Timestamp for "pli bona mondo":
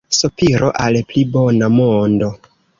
1.13-2.35